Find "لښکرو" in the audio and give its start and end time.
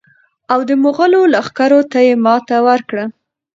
1.33-1.81